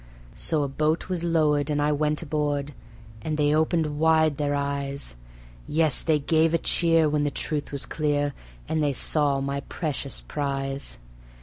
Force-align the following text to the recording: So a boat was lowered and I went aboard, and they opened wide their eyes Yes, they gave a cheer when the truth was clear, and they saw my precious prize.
So 0.33 0.63
a 0.63 0.67
boat 0.67 1.09
was 1.09 1.23
lowered 1.23 1.69
and 1.69 1.79
I 1.79 1.91
went 1.91 2.23
aboard, 2.23 2.73
and 3.21 3.37
they 3.37 3.53
opened 3.53 3.99
wide 3.99 4.37
their 4.37 4.55
eyes 4.55 5.15
Yes, 5.67 6.01
they 6.01 6.17
gave 6.17 6.55
a 6.55 6.57
cheer 6.57 7.07
when 7.07 7.23
the 7.23 7.29
truth 7.29 7.71
was 7.71 7.85
clear, 7.85 8.33
and 8.67 8.83
they 8.83 8.93
saw 8.93 9.41
my 9.41 9.59
precious 9.59 10.19
prize. 10.21 10.97